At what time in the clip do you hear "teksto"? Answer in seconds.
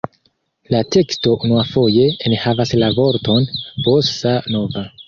0.95-1.35